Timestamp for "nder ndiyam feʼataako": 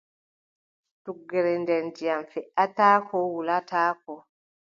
1.61-3.15